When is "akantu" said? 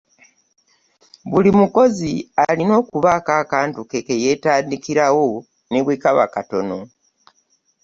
3.41-3.79